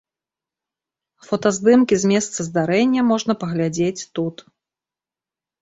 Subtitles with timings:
[1.27, 4.35] Фотаздымкі з месца здарэння можна паглядзець тут.